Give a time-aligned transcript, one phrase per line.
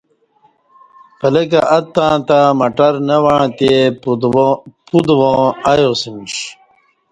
[1.19, 3.71] پلکہ اتں تہ مٹر نہ وعں تے
[4.93, 6.35] پوت واں ایاسمیش